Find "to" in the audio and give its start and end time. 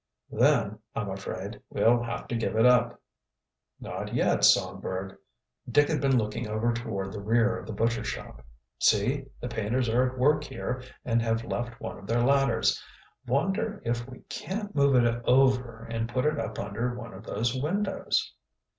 2.29-2.35